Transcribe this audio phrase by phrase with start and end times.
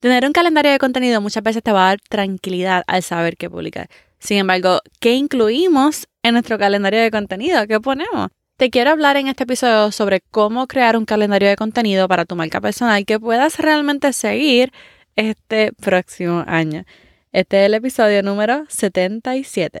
[0.00, 3.50] Tener un calendario de contenido muchas veces te va a dar tranquilidad al saber qué
[3.50, 3.90] publicar.
[4.18, 7.66] Sin embargo, ¿qué incluimos en nuestro calendario de contenido?
[7.66, 8.30] ¿Qué ponemos?
[8.56, 12.34] Te quiero hablar en este episodio sobre cómo crear un calendario de contenido para tu
[12.34, 14.72] marca personal que puedas realmente seguir
[15.16, 16.84] este próximo año.
[17.32, 19.80] Este es el episodio número 77.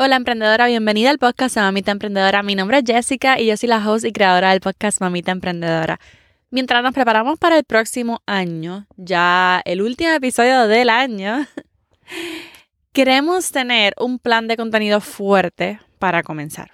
[0.00, 2.44] Hola emprendedora, bienvenida al podcast Mamita Emprendedora.
[2.44, 5.98] Mi nombre es Jessica y yo soy la host y creadora del podcast Mamita Emprendedora.
[6.50, 11.44] Mientras nos preparamos para el próximo año, ya el último episodio del año,
[12.92, 16.70] queremos tener un plan de contenido fuerte para comenzar.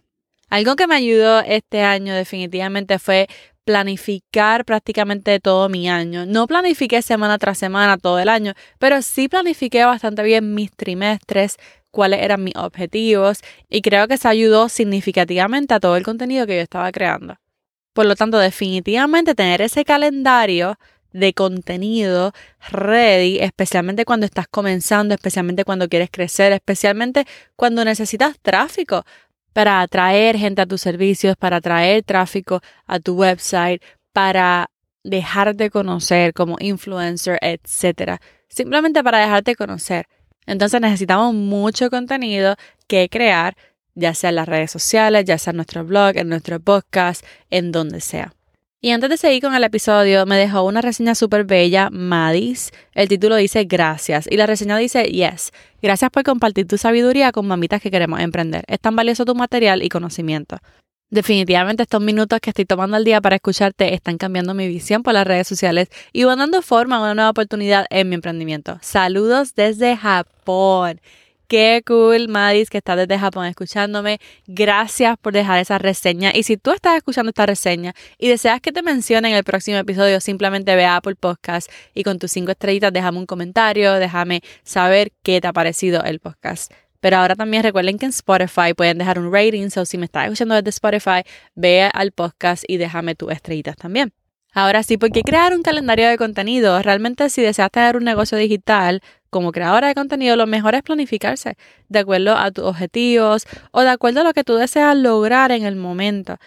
[0.50, 3.28] Algo que me ayudó este año definitivamente fue
[3.64, 6.26] planificar prácticamente todo mi año.
[6.26, 11.56] No planifiqué semana tras semana todo el año, pero sí planifiqué bastante bien mis trimestres,
[11.94, 16.56] cuáles eran mis objetivos y creo que se ayudó significativamente a todo el contenido que
[16.56, 17.36] yo estaba creando.
[17.94, 20.76] Por lo tanto, definitivamente tener ese calendario
[21.12, 22.32] de contenido
[22.70, 29.04] ready, especialmente cuando estás comenzando, especialmente cuando quieres crecer, especialmente cuando necesitas tráfico
[29.52, 33.80] para atraer gente a tus servicios, para atraer tráfico a tu website,
[34.12, 34.68] para
[35.04, 38.18] dejarte conocer como influencer, etc.
[38.48, 40.06] Simplemente para dejarte conocer.
[40.46, 42.56] Entonces necesitamos mucho contenido
[42.86, 43.56] que crear,
[43.94, 47.72] ya sea en las redes sociales, ya sea en nuestro blog, en nuestro podcast, en
[47.72, 48.32] donde sea.
[48.84, 52.70] Y antes de seguir con el episodio, me dejó una reseña súper bella, Madis.
[52.92, 55.52] El título dice Gracias y la reseña dice Yes.
[55.80, 58.62] Gracias por compartir tu sabiduría con mamitas que queremos emprender.
[58.66, 60.58] Es tan valioso tu material y conocimiento.
[61.10, 65.14] Definitivamente estos minutos que estoy tomando al día para escucharte están cambiando mi visión por
[65.14, 68.78] las redes sociales y van dando forma a una nueva oportunidad en mi emprendimiento.
[68.82, 71.00] Saludos desde Japón.
[71.46, 74.18] Qué cool, Madis, que estás desde Japón escuchándome.
[74.46, 76.32] Gracias por dejar esa reseña.
[76.34, 79.76] Y si tú estás escuchando esta reseña y deseas que te mencione en el próximo
[79.76, 84.40] episodio, simplemente ve a Apple Podcast y con tus cinco estrellitas déjame un comentario, déjame
[84.62, 86.72] saber qué te ha parecido el podcast.
[87.04, 89.68] Pero ahora también recuerden que en Spotify pueden dejar un rating.
[89.68, 91.22] So, si me estás escuchando desde Spotify,
[91.54, 94.14] ve al podcast y déjame tus estrellitas también.
[94.54, 96.80] Ahora sí, ¿por qué crear un calendario de contenido?
[96.80, 101.58] Realmente si deseas tener un negocio digital como creadora de contenido, lo mejor es planificarse
[101.90, 105.66] de acuerdo a tus objetivos o de acuerdo a lo que tú deseas lograr en
[105.66, 106.38] el momento.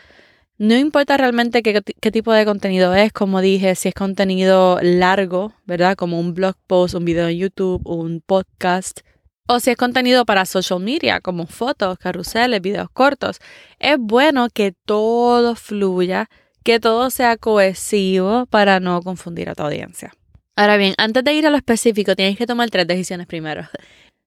[0.57, 5.53] No importa realmente qué, qué, tipo de contenido es, como dije, si es contenido largo,
[5.67, 5.95] ¿verdad?
[5.95, 9.01] Como un blog post, un video en YouTube, un podcast,
[9.47, 13.39] o si es contenido para social media, como fotos, carruseles, videos cortos,
[13.79, 16.29] es bueno que todo fluya,
[16.63, 20.13] que todo sea cohesivo para no confundir a tu audiencia.
[20.55, 23.67] Ahora bien, antes de ir a lo específico, tienes que tomar tres decisiones primero.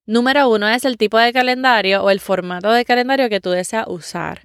[0.07, 3.87] Número uno es el tipo de calendario o el formato de calendario que tú deseas
[3.89, 4.43] usar.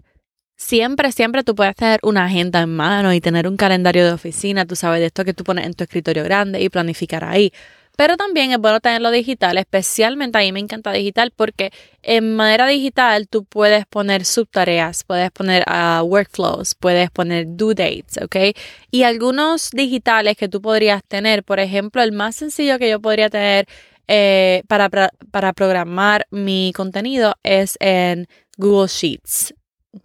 [0.57, 4.65] Siempre, siempre tú puedes tener una agenda en mano y tener un calendario de oficina,
[4.65, 7.51] tú sabes de esto que tú pones en tu escritorio grande y planificar ahí.
[7.97, 12.67] Pero también es bueno tenerlo digital, especialmente a mí me encanta digital porque en manera
[12.67, 18.57] digital tú puedes poner subtareas, puedes poner uh, workflows, puedes poner due dates, ¿ok?
[18.91, 23.29] Y algunos digitales que tú podrías tener, por ejemplo, el más sencillo que yo podría
[23.29, 23.67] tener
[24.07, 24.89] eh, para,
[25.31, 28.27] para programar mi contenido es en
[28.57, 29.53] Google Sheets,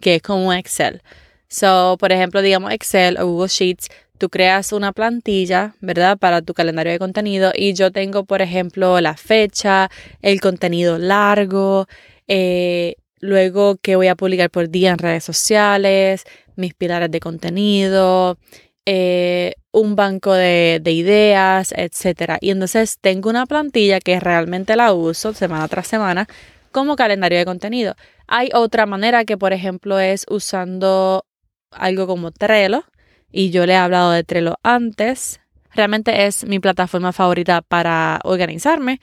[0.01, 1.03] que es como Excel.
[1.49, 3.89] So, por ejemplo, digamos Excel o Google Sheets,
[4.21, 6.19] tú creas una plantilla, ¿verdad?
[6.19, 11.87] Para tu calendario de contenido y yo tengo, por ejemplo, la fecha, el contenido largo,
[12.29, 18.39] eh, luego qué voy a publicar por día en redes sociales, mis pilares de contenido,
[18.85, 22.37] eh, un banco de, de, ideas, etc.
[22.43, 26.29] Y entonces tengo una plantilla que realmente la uso semana tras semana
[26.73, 27.95] como calendario de contenido.
[28.27, 31.25] Hay otra manera que, por ejemplo, es usando
[31.71, 32.85] algo como Trello,
[33.33, 35.41] y yo le he hablado de Trello antes.
[35.73, 39.01] Realmente es mi plataforma favorita para organizarme.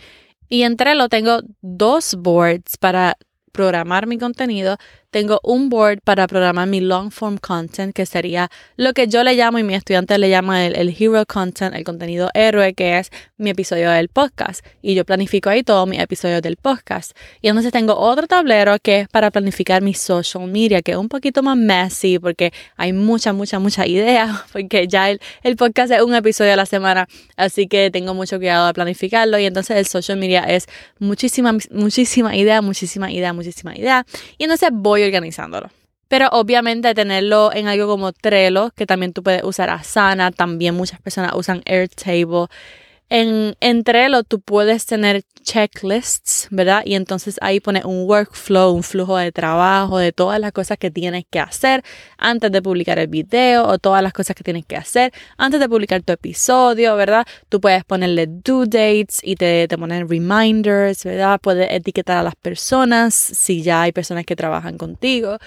[0.49, 3.17] Y en Trello tengo dos boards para
[3.51, 4.77] programar mi contenido.
[5.09, 9.35] Tengo un board para programar mi long form content, que sería lo que yo le
[9.35, 13.09] llamo y mi estudiante le llama el, el hero content, el contenido héroe, que es
[13.37, 14.65] mi episodio del podcast.
[14.81, 17.11] Y yo planifico ahí todos mis episodios del podcast.
[17.41, 21.07] Y entonces tengo otro tablero que es para planificar mi social media, que es un
[21.07, 26.01] poquito más messy porque hay mucha, mucha, mucha idea, porque ya el, el podcast es
[26.01, 27.07] un episodio a la semana,
[27.37, 29.39] así que tengo mucho cuidado de planificarlo.
[29.39, 30.67] Y entonces el social media es
[30.99, 34.05] muchísima, muchísima idea, muchísima idea, muchísima idea.
[34.37, 35.69] Y entonces voy organizándolo.
[36.07, 41.01] Pero obviamente tenerlo en algo como Trello, que también tú puedes usar Asana, también muchas
[41.01, 42.47] personas usan Airtable.
[43.09, 46.83] En, en Trello tú puedes tener checklists, ¿verdad?
[46.85, 50.91] Y entonces ahí pones un workflow, un flujo de trabajo de todas las cosas que
[50.91, 51.83] tienes que hacer
[52.17, 55.69] antes de publicar el video o todas las cosas que tienes que hacer antes de
[55.69, 57.25] publicar tu episodio, ¿verdad?
[57.47, 61.39] Tú puedes ponerle due dates y te, te ponen reminders, ¿verdad?
[61.41, 65.37] Puedes etiquetar a las personas si ya hay personas que trabajan contigo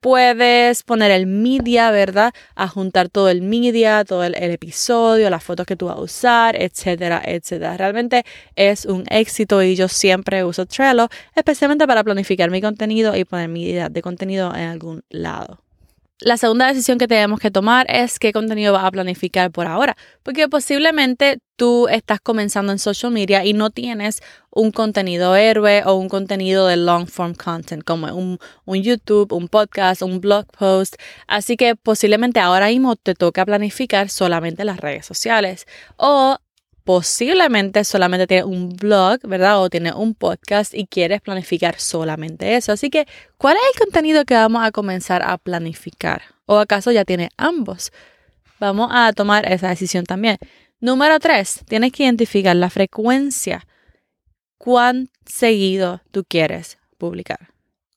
[0.00, 2.32] puedes poner el media, ¿verdad?
[2.54, 6.60] A juntar todo el media, todo el, episodio, las fotos que tú vas a usar,
[6.60, 7.76] etcétera, etcétera.
[7.76, 8.24] Realmente
[8.56, 13.48] es un éxito y yo siempre uso Trello, especialmente para planificar mi contenido y poner
[13.48, 15.60] mi idea de contenido en algún lado.
[16.22, 19.96] La segunda decisión que tenemos que tomar es qué contenido vas a planificar por ahora,
[20.22, 24.20] porque posiblemente tú estás comenzando en social media y no tienes
[24.50, 29.48] un contenido héroe o un contenido de long form content como un, un YouTube, un
[29.48, 30.96] podcast, un blog post.
[31.26, 35.66] Así que posiblemente ahora mismo te toca planificar solamente las redes sociales
[35.96, 36.36] o
[36.90, 39.62] posiblemente solamente tienes un blog, ¿verdad?
[39.62, 42.72] O tienes un podcast y quieres planificar solamente eso.
[42.72, 43.06] Así que,
[43.36, 46.22] ¿cuál es el contenido que vamos a comenzar a planificar?
[46.46, 47.92] ¿O acaso ya tienes ambos?
[48.58, 50.38] Vamos a tomar esa decisión también.
[50.80, 53.64] Número tres, tienes que identificar la frecuencia.
[54.58, 57.50] ¿Cuán seguido tú quieres publicar?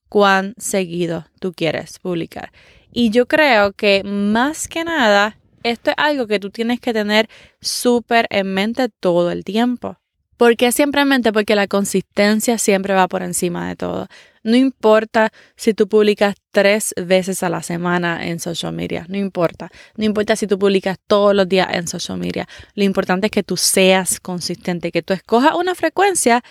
[0.07, 2.51] ¿Cuán seguido tú quieres publicar?
[2.91, 7.29] Y yo creo que más que nada esto es algo que tú tienes que tener
[7.61, 9.97] súper en mente todo el tiempo.
[10.37, 11.31] ¿Por qué siempre en mente?
[11.31, 14.07] Porque la consistencia siempre va por encima de todo.
[14.43, 19.69] No importa si tú publicas tres veces a la semana en social media, no importa.
[19.95, 22.47] No importa si tú publicas todos los días en social media.
[22.75, 26.43] Lo importante es que tú seas consistente, que tú escojas una frecuencia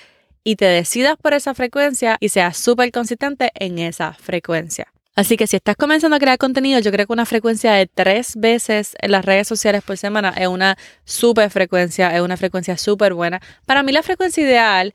[0.42, 4.92] y te decidas por esa frecuencia y seas súper consistente en esa frecuencia.
[5.14, 8.34] Así que si estás comenzando a crear contenido, yo creo que una frecuencia de tres
[8.36, 13.12] veces en las redes sociales por semana es una súper frecuencia, es una frecuencia súper
[13.12, 13.40] buena.
[13.66, 14.94] Para mí la frecuencia ideal,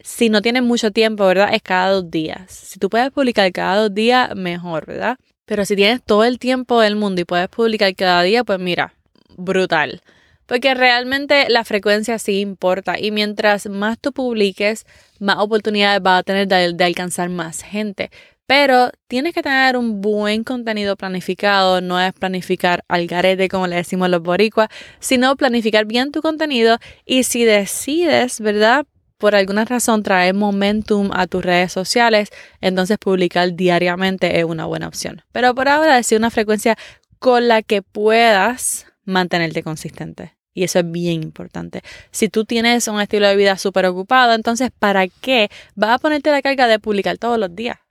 [0.00, 1.52] si no tienes mucho tiempo, ¿verdad?
[1.52, 2.50] Es cada dos días.
[2.50, 5.18] Si tú puedes publicar cada dos días, mejor, ¿verdad?
[5.44, 8.94] Pero si tienes todo el tiempo del mundo y puedes publicar cada día, pues mira,
[9.36, 10.00] brutal.
[10.46, 14.86] Porque realmente la frecuencia sí importa y mientras más tú publiques,
[15.18, 18.10] más oportunidades vas a tener de alcanzar más gente.
[18.54, 23.76] Pero tienes que tener un buen contenido planificado, no es planificar al garete como le
[23.76, 24.68] decimos los boricuas,
[25.00, 26.76] sino planificar bien tu contenido
[27.06, 28.84] y si decides, ¿verdad?
[29.16, 32.28] Por alguna razón traer momentum a tus redes sociales,
[32.60, 35.22] entonces publicar diariamente es una buena opción.
[35.32, 36.76] Pero por ahora decir una frecuencia
[37.20, 40.36] con la que puedas mantenerte consistente.
[40.52, 41.80] Y eso es bien importante.
[42.10, 46.30] Si tú tienes un estilo de vida súper ocupado, entonces ¿para qué vas a ponerte
[46.30, 47.81] la carga de publicar todos los días?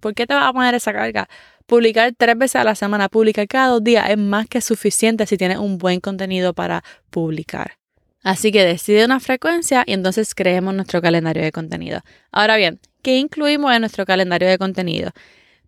[0.00, 1.28] ¿Por qué te vas a poner esa carga?
[1.66, 5.36] Publicar tres veces a la semana, publicar cada dos días es más que suficiente si
[5.36, 7.78] tienes un buen contenido para publicar.
[8.22, 12.00] Así que decide una frecuencia y entonces creemos nuestro calendario de contenido.
[12.32, 15.12] Ahora bien, ¿qué incluimos en nuestro calendario de contenido?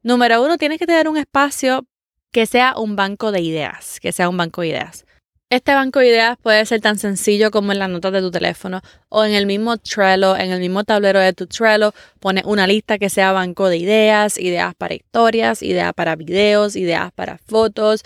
[0.02, 1.86] Número uno, tienes que tener un espacio
[2.32, 5.04] que sea un banco de ideas, que sea un banco de ideas.
[5.50, 8.82] Este banco de ideas puede ser tan sencillo como en las notas de tu teléfono
[9.08, 12.98] o en el mismo Trello, en el mismo tablero de tu Trello, pones una lista
[12.98, 18.04] que sea banco de ideas, ideas para historias, ideas para videos, ideas para fotos.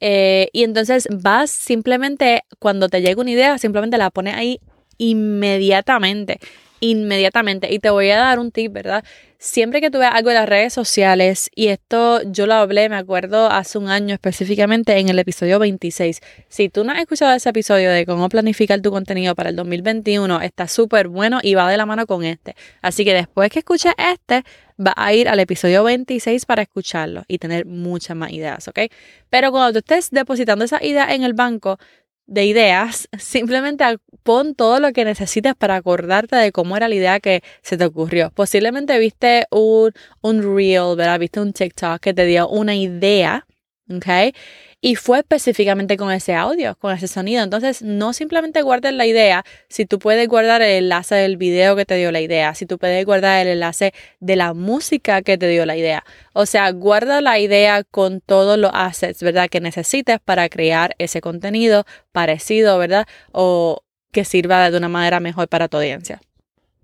[0.00, 4.58] Eh, y entonces vas simplemente, cuando te llega una idea, simplemente la pones ahí
[4.96, 6.40] inmediatamente
[6.80, 7.72] inmediatamente.
[7.72, 9.04] Y te voy a dar un tip, ¿verdad?
[9.38, 12.96] Siempre que tú veas algo en las redes sociales, y esto yo lo hablé, me
[12.96, 16.20] acuerdo, hace un año específicamente en el episodio 26.
[16.48, 20.40] Si tú no has escuchado ese episodio de cómo planificar tu contenido para el 2021,
[20.40, 22.56] está súper bueno y va de la mano con este.
[22.80, 24.42] Así que después que escuches este,
[24.84, 28.80] va a ir al episodio 26 para escucharlo y tener muchas más ideas, ¿ok?
[29.28, 31.78] Pero cuando tú estés depositando esa idea en el banco,
[32.26, 33.84] de ideas, simplemente
[34.22, 37.84] pon todo lo que necesites para acordarte de cómo era la idea que se te
[37.84, 38.30] ocurrió.
[38.34, 39.92] Posiblemente viste un,
[40.22, 41.20] un reel, ¿verdad?
[41.20, 43.46] Viste un TikTok que te dio una idea
[43.90, 44.34] ¿ok?
[44.80, 47.42] Y fue específicamente con ese audio, con ese sonido.
[47.42, 51.84] Entonces, no simplemente guardes la idea, si tú puedes guardar el enlace del video que
[51.84, 55.48] te dio la idea, si tú puedes guardar el enlace de la música que te
[55.48, 56.04] dio la idea.
[56.34, 59.48] O sea, guarda la idea con todos los assets, ¿verdad?
[59.48, 63.06] Que necesites para crear ese contenido parecido, ¿verdad?
[63.32, 66.20] O que sirva de una manera mejor para tu audiencia.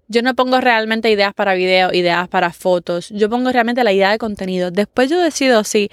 [0.08, 3.08] Yo no pongo realmente ideas para video, ideas para fotos.
[3.10, 4.70] Yo pongo realmente la idea de contenido.
[4.70, 5.90] Después yo decido si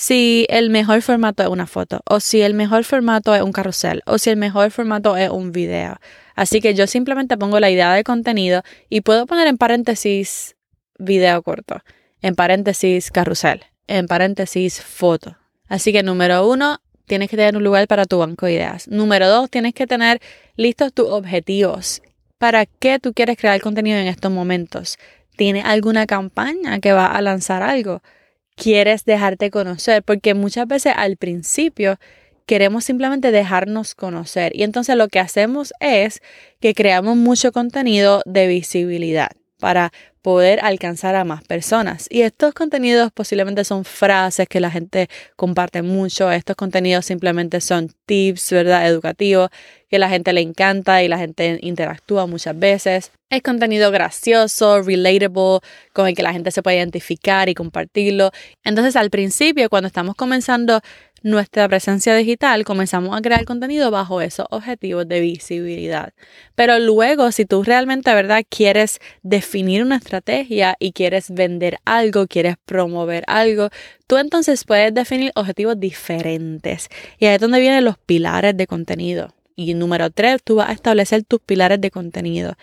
[0.00, 4.02] si el mejor formato es una foto, o si el mejor formato es un carrusel,
[4.06, 5.98] o si el mejor formato es un video.
[6.34, 10.56] Así que yo simplemente pongo la idea de contenido y puedo poner en paréntesis
[10.98, 11.82] video corto,
[12.22, 15.36] en paréntesis carrusel, en paréntesis foto.
[15.68, 18.88] Así que número uno, tienes que tener un lugar para tu banco de ideas.
[18.88, 20.18] Número dos, tienes que tener
[20.56, 22.00] listos tus objetivos.
[22.38, 24.96] ¿Para qué tú quieres crear contenido en estos momentos?
[25.36, 28.00] ¿Tienes alguna campaña que va a lanzar algo?
[28.60, 31.98] Quieres dejarte conocer, porque muchas veces al principio
[32.44, 36.20] queremos simplemente dejarnos conocer y entonces lo que hacemos es
[36.60, 42.06] que creamos mucho contenido de visibilidad para poder alcanzar a más personas.
[42.10, 47.90] Y estos contenidos posiblemente son frases que la gente comparte mucho, estos contenidos simplemente son
[48.04, 48.86] tips, ¿verdad?
[48.86, 49.48] Educativos
[49.88, 53.12] que la gente le encanta y la gente interactúa muchas veces.
[53.30, 55.60] Es contenido gracioso, relatable,
[55.92, 58.32] con el que la gente se puede identificar y compartirlo.
[58.64, 60.80] Entonces al principio, cuando estamos comenzando
[61.22, 66.12] nuestra presencia digital, comenzamos a crear contenido bajo esos objetivos de visibilidad.
[66.56, 72.56] Pero luego, si tú realmente, ¿verdad?, quieres definir una estrategia y quieres vender algo, quieres
[72.64, 73.68] promover algo,
[74.08, 76.88] tú entonces puedes definir objetivos diferentes.
[77.20, 79.32] Y ahí es donde vienen los pilares de contenido.
[79.54, 82.54] Y número tres, tú vas a establecer tus pilares de contenido.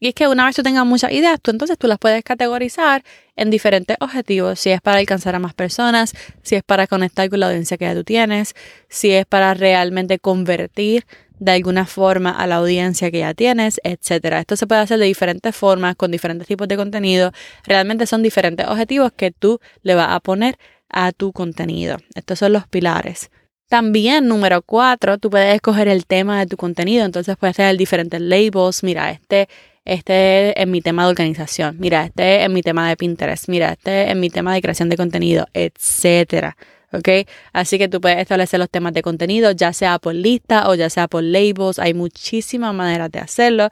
[0.00, 3.02] Y es que una vez tú tengas muchas ideas, tú entonces tú las puedes categorizar
[3.36, 4.60] en diferentes objetivos.
[4.60, 7.84] Si es para alcanzar a más personas, si es para conectar con la audiencia que
[7.84, 8.54] ya tú tienes,
[8.88, 11.04] si es para realmente convertir
[11.38, 14.36] de alguna forma a la audiencia que ya tienes, etc.
[14.38, 17.32] Esto se puede hacer de diferentes formas, con diferentes tipos de contenido.
[17.64, 21.98] Realmente son diferentes objetivos que tú le vas a poner a tu contenido.
[22.14, 23.30] Estos son los pilares.
[23.68, 27.04] También, número cuatro, tú puedes escoger el tema de tu contenido.
[27.04, 28.82] Entonces puedes tener diferentes labels.
[28.82, 29.48] Mira, este
[29.88, 34.10] este es mi tema de organización, mira, este es mi tema de Pinterest, mira, este
[34.10, 36.56] es mi tema de creación de contenido, etcétera.
[36.92, 37.08] ¿ok?
[37.52, 40.90] Así que tú puedes establecer los temas de contenido, ya sea por lista o ya
[40.90, 43.68] sea por labels, hay muchísimas maneras de hacerlo.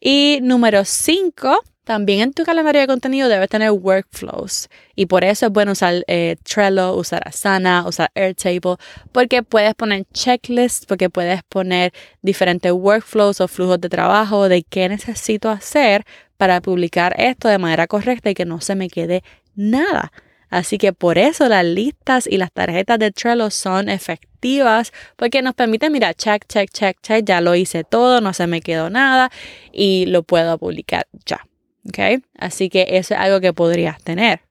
[0.00, 5.46] Y número cinco, también en tu calendario de contenido debes tener workflows y por eso
[5.46, 8.76] es bueno usar eh, Trello, usar Asana, usar Airtable,
[9.10, 11.92] porque puedes poner checklists, porque puedes poner
[12.22, 16.04] diferentes workflows o flujos de trabajo de qué necesito hacer
[16.36, 19.24] para publicar esto de manera correcta y que no se me quede
[19.56, 20.12] nada.
[20.48, 25.54] Así que por eso las listas y las tarjetas de Trello son efectivas porque nos
[25.54, 29.32] permiten, mira, check, check, check, check, ya lo hice todo, no se me quedó nada
[29.72, 31.49] y lo puedo publicar ya.
[31.88, 32.22] ¿Ok?
[32.38, 34.42] Así que eso es algo que podrías tener.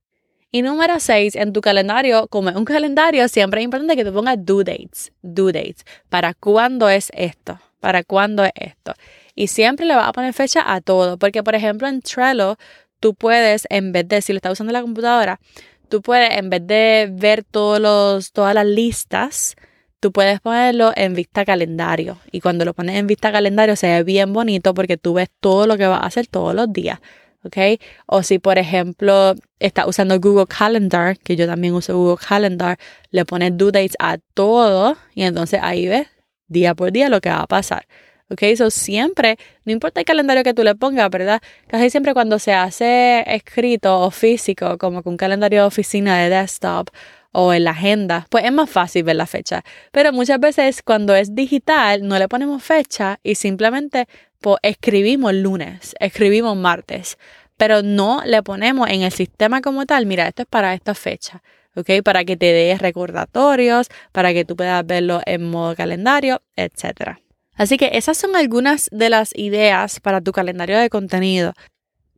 [0.51, 4.12] Y número 6, en tu calendario, como es un calendario, siempre es importante que te
[4.12, 8.93] pongas due dates, due dates, para cuándo es esto, para cuándo es esto.
[9.36, 12.57] Y siempre le vas a poner fecha a todo, porque por ejemplo en Trello,
[13.00, 15.39] tú puedes, en vez de, si lo estás usando la computadora,
[15.88, 19.55] tú puedes, en vez de ver todos los, todas las listas,
[20.00, 22.18] tú puedes ponerlo en vista calendario.
[22.32, 25.68] Y cuando lo pones en vista calendario se ve bien bonito porque tú ves todo
[25.68, 27.00] lo que vas a hacer todos los días.
[27.44, 27.58] ¿ok?
[28.06, 32.77] O si, por ejemplo, estás usando Google Calendar, que yo también uso Google Calendar,
[33.12, 36.08] le pones due dates a todo y entonces ahí ves
[36.48, 37.88] día por día lo que va a pasar.
[38.32, 38.44] ¿Ok?
[38.44, 41.41] Eso siempre, no importa el calendario que tú le pongas, ¿verdad?
[41.68, 46.29] Casi siempre cuando se hace escrito o físico, como que un calendario de oficina de
[46.29, 46.89] desktop
[47.31, 49.63] o en la agenda, pues es más fácil ver la fecha.
[49.91, 54.07] Pero muchas veces cuando es digital no le ponemos fecha y simplemente
[54.39, 57.17] pues, escribimos lunes, escribimos martes,
[57.57, 61.41] pero no le ponemos en el sistema como tal, mira, esto es para esta fecha.
[61.75, 62.03] ¿ok?
[62.03, 67.19] Para que te dé recordatorios, para que tú puedas verlo en modo calendario, etc.
[67.55, 71.53] Así que esas son algunas de las ideas para tu calendario de contenido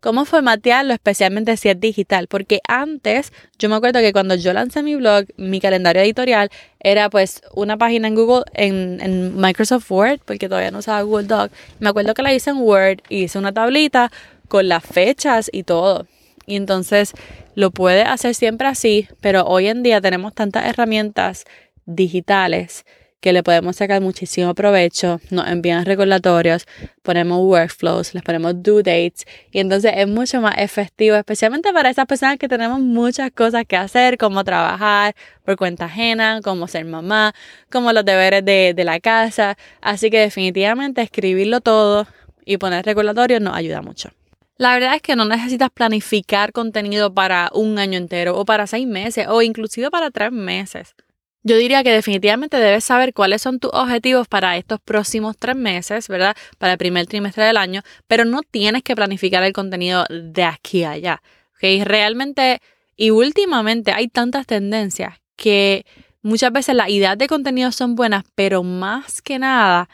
[0.02, 4.84] cómo formatearlo, especialmente si es digital, porque antes yo me acuerdo que cuando yo lancé
[4.84, 10.50] mi blog, mi calendario editorial era pues una página en Google, en, Microsoft Word, porque
[10.50, 11.52] todavía no usaba Google Doc.
[11.80, 14.12] Me acuerdo que la hice en Word y hice una tablita
[14.48, 16.08] con las fechas y todo.
[16.48, 17.14] Y entonces
[17.56, 21.46] lo puede hacer siempre así, pero hoy en día tenemos tantas herramientas
[21.86, 22.86] digitales
[23.22, 26.66] que le podemos sacar muchísimo provecho, nos envían recordatorios,
[27.04, 32.08] ponemos workflows, les ponemos due dates y entonces es mucho más efectivo, especialmente para esas
[32.08, 37.34] personas que tenemos muchas cosas que hacer, como trabajar por cuenta ajena, como ser mamá,
[37.72, 39.56] como los deberes de, de la casa.
[39.82, 42.08] Así que definitivamente escribirlo todo
[42.44, 44.10] y poner recordatorios nos ayuda mucho.
[44.58, 48.88] La verdad es que no necesitas planificar contenido para un año entero o para seis
[48.88, 50.96] meses o inclusive para tres meses.
[51.44, 56.08] Yo diría que definitivamente debes saber cuáles son tus objetivos para estos próximos tres meses,
[56.08, 56.36] ¿verdad?
[56.60, 60.84] Para el primer trimestre del año, pero no tienes que planificar el contenido de aquí
[60.84, 61.22] a allá.
[61.56, 61.84] ¿ok?
[61.84, 62.62] Realmente,
[62.96, 65.86] y últimamente hay tantas tendencias que
[66.22, 69.90] muchas veces las ideas de contenido son buenas, pero más que nada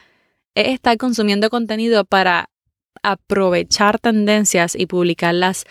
[0.54, 2.50] es estar consumiendo contenido para
[3.04, 5.66] aprovechar tendencias y publicarlas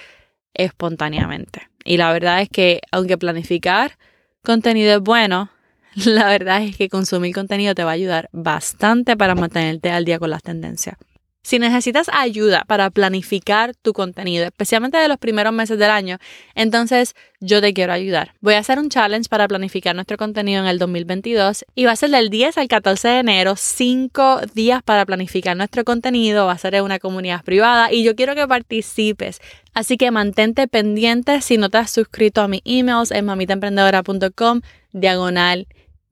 [0.54, 1.68] espontáneamente.
[1.84, 3.98] Y la verdad es que aunque planificar
[4.42, 5.50] contenido es bueno,
[6.04, 10.18] la verdad es que consumir contenido te va a ayudar bastante para mantenerte al día
[10.18, 10.96] con las tendencias.
[11.42, 16.18] Si necesitas ayuda para planificar tu contenido, especialmente de los primeros meses del año,
[16.56, 18.34] entonces yo te quiero ayudar.
[18.40, 21.96] Voy a hacer un challenge para planificar nuestro contenido en el 2022 y va a
[21.96, 26.58] ser del 10 al 14 de enero, 5 días para planificar nuestro contenido, va a
[26.58, 29.40] ser en una comunidad privada y yo quiero que participes.
[29.72, 34.62] Así que mantente pendiente si no te has suscrito a mis emails en mamitaemprendedora.com
[34.92, 35.68] diagonal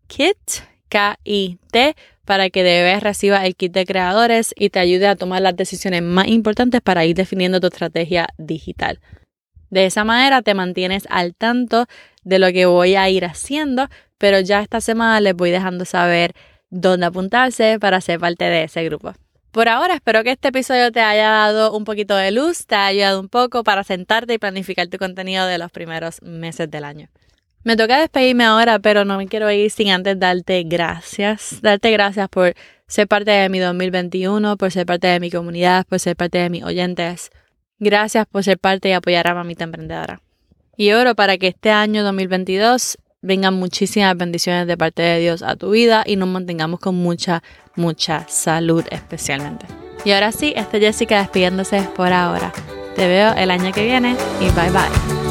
[0.06, 0.38] kit,
[0.88, 5.56] K-I-T para que debes reciba el kit de creadores y te ayude a tomar las
[5.56, 9.00] decisiones más importantes para ir definiendo tu estrategia digital.
[9.70, 11.87] De esa manera te mantienes al tanto
[12.23, 16.32] de lo que voy a ir haciendo, pero ya esta semana les voy dejando saber
[16.70, 19.14] dónde apuntarse para ser parte de ese grupo.
[19.50, 22.87] Por ahora espero que este episodio te haya dado un poquito de luz, te haya
[22.87, 27.08] ayudado un poco para sentarte y planificar tu contenido de los primeros meses del año.
[27.64, 31.61] Me toca despedirme ahora, pero no me quiero ir sin antes darte gracias.
[31.62, 32.54] Darte gracias por
[32.87, 36.50] ser parte de mi 2021, por ser parte de mi comunidad, por ser parte de
[36.50, 37.30] mis oyentes.
[37.78, 40.21] Gracias por ser parte y apoyar a Mamita Emprendedora.
[40.76, 45.56] Y oro para que este año 2022 vengan muchísimas bendiciones de parte de Dios a
[45.56, 47.42] tu vida y nos mantengamos con mucha,
[47.76, 49.66] mucha salud especialmente.
[50.04, 52.52] Y ahora sí, esta Jessica despidiéndose por ahora.
[52.94, 55.24] Te veo el año que viene y bye bye.